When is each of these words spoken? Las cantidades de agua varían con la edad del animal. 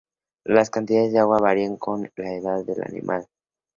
Las 0.47 0.71
cantidades 0.71 1.13
de 1.13 1.19
agua 1.19 1.37
varían 1.37 1.77
con 1.77 2.09
la 2.15 2.33
edad 2.33 2.65
del 2.65 2.81
animal. 2.81 3.27